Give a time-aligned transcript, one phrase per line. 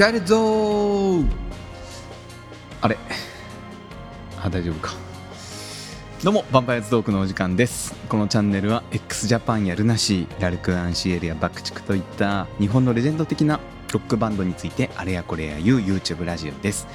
[0.00, 1.26] 帰るぞー
[2.80, 2.96] あれ。
[4.42, 4.94] あ大丈夫か。
[6.24, 7.94] どうもヴァンパイアズトークのお時間です。
[8.08, 13.60] このチャンネルは x ジャパンやルナシーラルク・アンシエルやバクチクといった日本のレジェンド的な
[13.92, 16.86] ロックバンドについてあれやこれや言う YouTube ラジオです、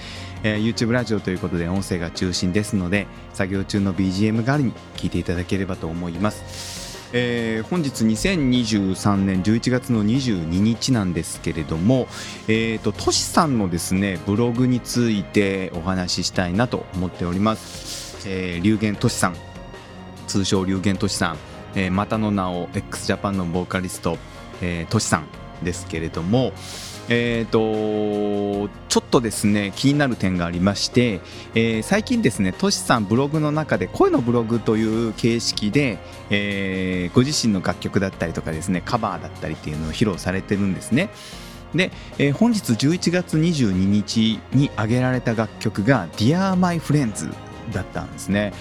[0.41, 6.84] えー YouTube ラジオということで音声が中心ですので作業中の BGM 代わりに聞いていただければと思います。
[7.17, 12.07] えー本日2023年11月の22日なんですけれども、
[12.49, 19.35] えー、とトシさんのですねブログについてお話ししたいなと思っております、えー、流言トシさん。
[20.27, 21.37] 通称流言トシさん、
[21.75, 24.17] えーまたの名を x ジャパンのボーカリスト、
[24.61, 25.27] えー、トシさん
[25.63, 26.51] ですけれども
[27.09, 31.21] えー、とちょっとですね気になる点がありまして、
[31.53, 41.09] えー最近ですねトシさんブログの中で声のブログという形式で、えーご自身の楽曲だったりとかですねカバーだったりっていうのを披露されてるんですね。
[41.73, 47.31] で、えー本日11月22日に上げられた楽曲が「Dear My Friends」
[47.73, 48.53] だったんですね。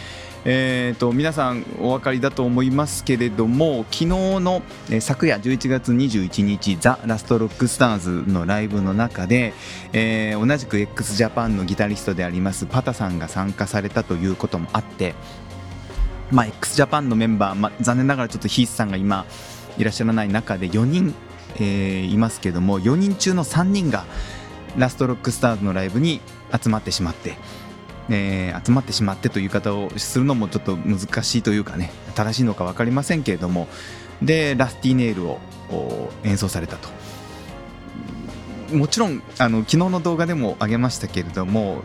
[0.46, 9.54] えー、と皆さんお分かりだと思いますけれども昨日の、えー昨夜11月21日ザ・ラストロックスターズのライブの中で、
[9.92, 15.14] えー同じく x ジャパンのギタリストでありますパタさんが参加されたということもあって、
[16.30, 19.24] まあ、x ジャパンのメンバー、まあ、残念ながらちょっとヒースさんが今
[19.78, 21.14] いらっしゃらない中で4人、
[21.56, 24.04] えーいますけども4人中の3人が
[24.76, 26.20] ラストロックスターズのライブに
[26.52, 27.63] 集まってしまって。
[28.10, 33.68] えー集まってしまってという言い方をするのもちょっと難しいというかね正しいのか分かりませんけれども
[34.22, 35.40] でラスティネイルを
[36.22, 36.88] 演奏されたと。
[38.72, 41.82] もちろんあの昨日の動画でも上げましたけれども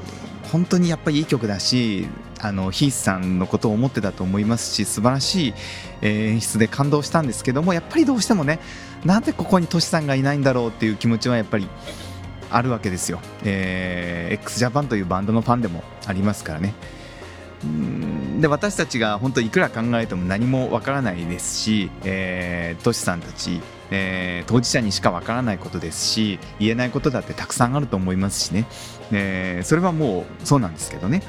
[0.51, 2.07] 本当にやっぱりいい曲だし
[2.41, 5.53] あのヒースさんのことを思ってたと思いますし素晴らしい
[6.01, 8.59] 演出で感動したんですけどもやっぱりどうしてもね
[9.05, 11.67] なんでここにトシさんがいないんだろうっていう気持ちはやっぱり
[12.49, 16.73] あるわけですよ、えー、XJAPAN というバンドのファンでもありますからね。
[18.39, 23.61] で私たちが本当いくら考えても何もわからないですし、えー、トシさんたち、
[23.91, 28.65] えー当事者にしかわからないことですし言えないことだってたくさんあると思いますしね、
[29.11, 31.21] えーそれはもうそうなんですけどね。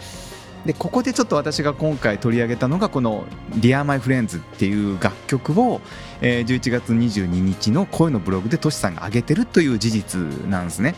[0.66, 3.24] でここでちょっと私が今回取り上げたのがこの
[3.56, 5.80] 「Dear My Friends」っていう楽曲を、
[6.20, 10.94] えー11月22日の声のブログでトシさんが上げてるという事実なんですね。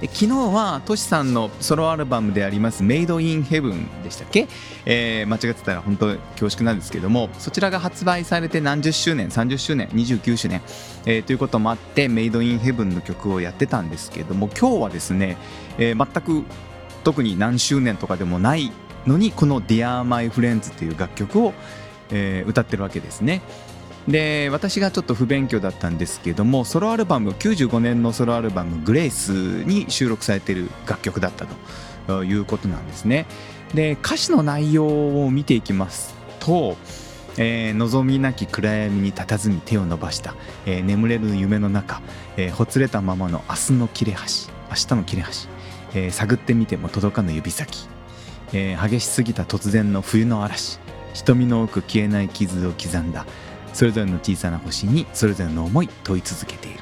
[0.00, 4.48] で昨日はトシさんのソロアルバムであります「Made in Heaven」でしたっけ、
[4.86, 10.62] えー間違ってたら本当恐縮なんですけどもそちらが発売されて何十周年？30周年？29周年、
[11.04, 15.36] えーということもあって「Made in Heaven」の曲をやってたんですけども今日はですね、
[15.76, 16.44] えー全く
[17.04, 18.72] 特に何周年とかでもない
[19.06, 21.54] のにこの「Dear My Friends」っていう楽曲を、
[22.10, 23.42] えー歌ってるわけですね。
[24.08, 29.32] で私がちょっと不勉強だったんですけどもソロアルバム95年のソロアルバム「グレイス」
[29.64, 31.46] に収録されている楽曲だった
[32.06, 33.26] ということなんですね。
[33.74, 36.76] で歌詞の内容を見ていきますと
[37.36, 40.34] 「えー望みなき暗闇に佇み手を伸ばした、
[40.66, 42.00] えー眠れる夢の中、
[42.36, 45.46] えーほつれたままの明日の切れ端明日の切れ端、
[45.94, 47.88] えー探ってみても届かぬ指先、
[48.52, 50.78] えー激しすぎた突然の冬の嵐。
[51.12, 53.26] 瞳の奥消えない傷を刻んだ。
[53.72, 56.80] それぞれの小さな星にそれぞれの思い問い続けている。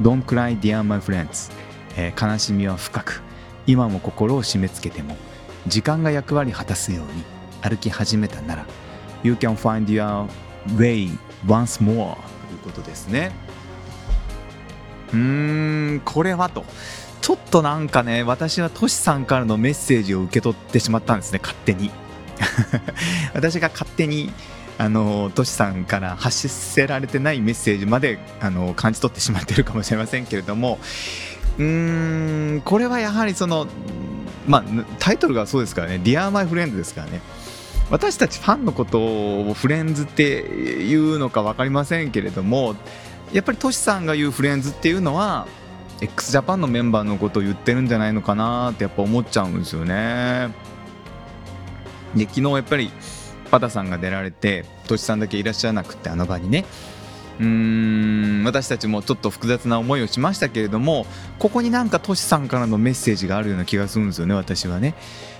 [0.00, 1.52] Don't cry dear my friends、
[1.96, 3.22] えー悲しみは深く。
[3.66, 5.16] 今も心を締め付けても
[5.68, 7.22] 時間が役割果たすように
[7.60, 8.66] 歩き始めたなら
[9.22, 10.26] You can find your
[10.76, 13.30] way once more ということですね。
[15.12, 16.64] うーんこれはと。
[17.22, 21.90] ちょっとなんかね私はトシさんからのメッセージを受け取ってしまったんですね勝手に。
[23.32, 24.32] 私が勝手に
[24.76, 30.80] あのトシさんから発せられてないメッセージまであの感じ取ってしまってるかもしれませんけれども
[31.58, 33.68] うーんこれはやはりその
[34.48, 34.64] まあ
[34.98, 37.20] タイトルがそうですからね「Dear My Friend」ですからね。
[37.90, 42.74] 私たちファンのことをフレンズっていうのか分かりませんけれども
[43.34, 45.46] やっぱりトシさんが言うフレンズっていうのは
[46.02, 50.50] x ジャパンのメンバーのことを言ってるんじゃないのかなってやっぱ思っちゃうんですよね。
[52.14, 52.90] で昨日やっぱり
[53.50, 56.64] パタさんが出られてトシさんだけいらっしゃらなくてあの場にね
[57.38, 61.06] うーん私たちもちょっと複雑な思いをしましたけれども
[61.38, 64.94] ここになんかトシさんからのメッセージがあるような気がするんですよね私はね。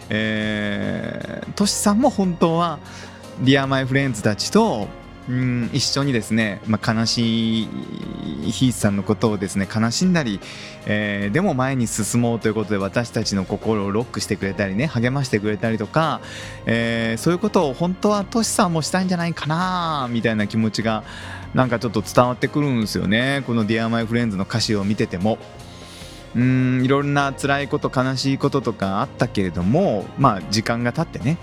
[0.09, 2.79] えートシさんも本当は
[3.43, 4.89] Dear My Friends たちと
[5.29, 7.69] うん一緒にですね、まあ、悲しい
[8.51, 10.41] ヒースさんのことをですね悲しんだり、
[10.87, 16.21] えーでも前に進もうということで私たちの心をロックしてくれたりね励ましてくれたりとか、
[16.67, 21.05] えーそういうことを本当はトシさんもしたいんじゃないかなみたいな気持ちが
[21.55, 25.39] なんかちょっと伝わってくるんですよねこの「Dear My Friends」の歌詞を見てても。
[26.35, 31.37] うんいろんな辛いこと悲しいこととかあったけれどもまあ時間が経ってね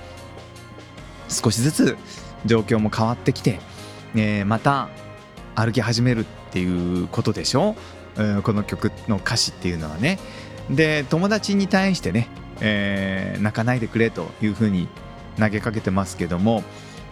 [1.28, 1.98] 少しずつ
[2.46, 3.60] 状況も変わってきて、
[4.16, 4.90] えー、また
[5.56, 7.76] 歩き始めるっていうことでしょ、
[8.16, 10.20] うん、この曲の歌詞っていうのはね。
[10.70, 12.28] で友達に対してね、
[12.62, 14.88] えー、泣かないでくれというふうに
[15.40, 16.64] 投げかけてますけども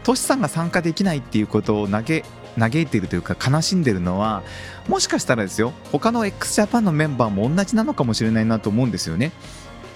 [0.04, 2.22] トシさんが参加できないっていうことを嘆
[2.58, 4.44] 嘆いているというか悲しんでるのは
[4.88, 9.32] もしかしたらですよ他の x ジャパンのメンバーも同じなのかもしれないなと思うんですよね。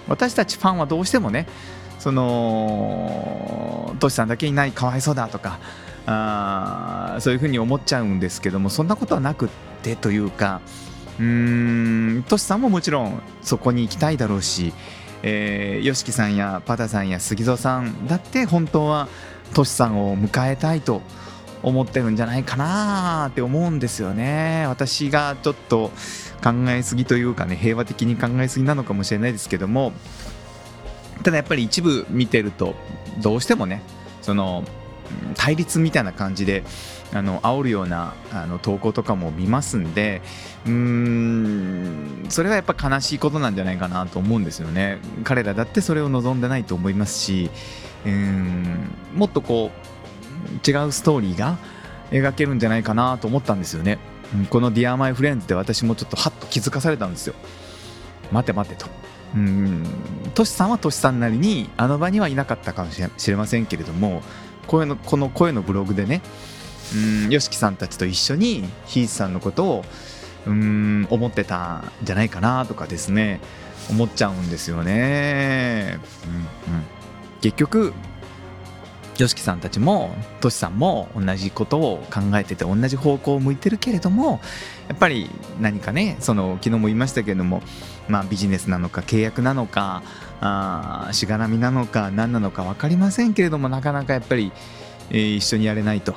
[0.07, 1.47] 私たちファンはどうしてもね
[1.99, 5.59] そのトシさんだけいないかわいそうだとか
[6.05, 9.49] あそういうふうに思っちゃうんですけどもそんなことはなくっ
[9.83, 10.61] てというか
[11.19, 14.73] うーんトシさんももちろんそこに行きたいだろうし
[15.23, 19.07] えー、吉木さんやパタさんや杉蔵さんだって本当は
[19.53, 21.01] トシさんを迎えたいと
[21.63, 24.65] 思ってるんじゃないかなって思うんですよね。
[24.67, 25.91] 私がちょっと
[26.43, 29.93] 考えすぎというかね平和的に考えすぎなのかもしれないですけども
[31.21, 32.73] ただやっぱり一部見てると
[33.21, 33.83] どうしてもね
[34.23, 34.63] その
[35.35, 36.63] 対立みたいな感じで
[37.13, 40.21] あの煽るようなあの投稿とかも見ますんで
[40.65, 44.99] うーんそれはやっぱ悲しいことなんじゃないかなと思うんですよね。
[45.23, 47.49] 彼らだってそれを望んでないと思いますし
[48.05, 49.71] うんもっとこ
[50.65, 51.57] う違うストーリーが
[52.11, 53.99] 描けるんじゃないかなと思ったんですよね。
[54.49, 57.33] この「Dear My Friends」で私もちょっとハッと気づかされたんですよ。
[58.31, 58.87] 待て待てと。
[59.35, 59.83] うん
[60.33, 64.23] トシさんはトシさんなりにあの場にはいなかったかもしれませんけれども
[64.67, 66.21] 声のこの声のブログでね
[66.93, 69.85] うん YOSHIKI さんたちと一緒にヒースさんのことを
[70.47, 73.39] うん思ってたんじゃないかなとかですね
[73.89, 75.99] 思っちゃうんですよね。
[76.25, 76.83] うんうん、
[77.41, 77.93] 結局
[79.15, 84.39] YOSHIKI さんたちもトシさんも同じことを考えてて同じ方向を向いてるけれども
[84.87, 85.29] やっぱり
[85.59, 87.61] 何かねその昨日も言いましたけれども、
[88.07, 90.01] まあ、ビジネスなのか契約なのか
[90.39, 94.51] あしがらみなのか何なのか分かりませんけれどもなかなかやっぱり、
[95.09, 96.15] えー、一緒にやれないと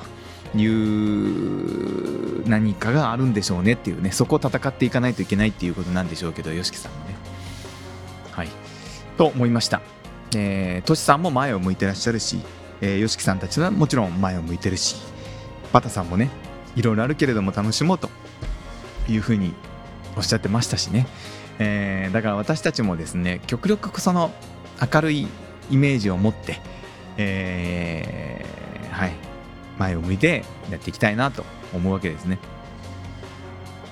[0.55, 7.15] いう何かがあるんでしょうねっていうねそこを戦っていかないといけないっていうことなんでしょうけど YOSHIKI さんもね。
[8.31, 8.49] はい。
[9.17, 9.81] と思いました。
[10.35, 12.39] えー、トシさんも前を向いてらっしゃるし、
[12.81, 14.95] えー、YOSHIKI さんたちはもちろん前を向いてるし
[15.71, 16.29] バタさんもね
[16.75, 18.09] いろいろあるけれども楽しもうと
[19.07, 19.53] いうふうに
[20.17, 21.07] おっしゃってましたしね、
[21.59, 24.31] えー、だから私たちもですね極力その
[24.93, 25.27] 明るい
[25.69, 26.59] イメージを持って、
[27.17, 29.13] えー、はい
[29.77, 31.43] 前を向いてやっていきたいなと
[31.73, 32.39] 思うわけですね。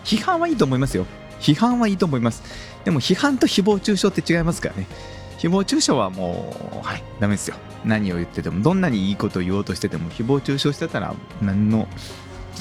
[0.03, 1.05] 批判はいいと思いますよ。
[1.39, 2.43] 批判はいいと思います。
[2.85, 4.87] でも批判と誹謗中傷って違いますからね。
[5.39, 7.55] 誹謗中傷はもうはいダメですよ。
[7.85, 11.87] 何を言っててもどんなにいいことを言おうとしてても誹謗中傷してたら何の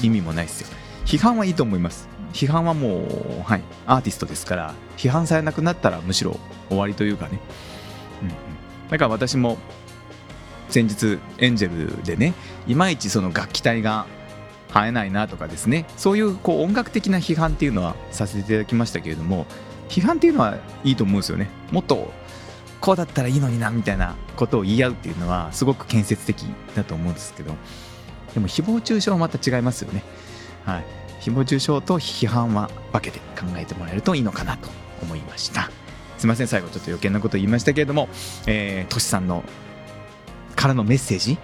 [0.01, 0.67] 意味もないですよ。
[1.05, 2.07] 批判はいいと思います。
[2.33, 3.63] 批判はもうはい。
[3.85, 6.39] アーティストですから批判されなくなったらむしろ
[6.69, 7.39] 終わりというかね、
[8.21, 8.29] うん、
[8.89, 9.57] だから私も
[10.69, 12.33] 先日エンジェルでね
[12.67, 14.07] いまいちその楽器隊が
[14.73, 15.85] 生えないなとかですね。
[15.97, 19.45] そういうこう音楽的な批判っていうのはさせていただきましたけれども
[19.89, 21.49] 批判っていうのはいいと思うんですよね。
[21.71, 22.11] もっと
[22.83, 26.43] こうだったらいいのになみたいなことを言い合うっていうのはすごく建設的
[26.75, 27.55] だと思うんですけど
[28.33, 30.03] でも誹謗中傷はまた違いますよね。
[30.65, 30.85] はい。
[31.21, 34.69] 誹謗中傷と批判は分けて考えてもらえるといいのかなと
[35.01, 35.71] 思いました。
[36.17, 36.47] すいません。
[36.47, 38.09] 最後ちょっと余計なこと言いましたけれども、
[38.47, 39.45] えー、トシさんの
[40.57, 41.37] からのメッセージ、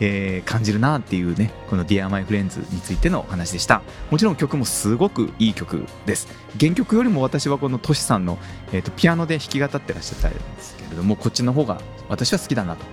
[0.00, 3.82] えー、感じるなっていうねこの Dear My Friends についてのお話でした。
[4.10, 6.28] もちろん曲もすごくいい曲です。
[6.58, 8.38] 原曲よりも私はこのトシさんの、
[8.72, 12.84] えーと、ピアノで弾き語ってらっしゃったんですけれどもこっちの方が私は好きだなと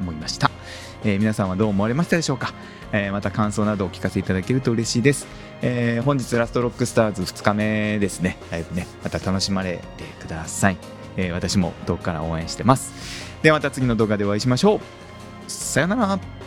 [0.00, 0.50] 思いました、
[1.04, 2.52] えー、皆さんはどう思われましたでしょうか、
[2.92, 5.26] えー、また感想などお聞かせいただけると嬉しいです、
[5.62, 8.38] えー、本日ラストロックスターズ2日目ですね。
[8.50, 10.76] ライブねまた楽しまれてください、
[11.16, 12.92] え私も遠くから応援してます。
[13.42, 14.80] ではまた次の動画でお会いしましょう。
[15.50, 16.37] さよなら。